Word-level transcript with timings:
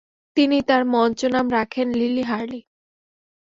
তিনি 0.37 0.57
তার 0.61 0.83
মঞ্চনাম 0.93 1.45
রাখেন 1.49 1.87
লিলি 1.99 2.23
হার্লি। 2.23 2.59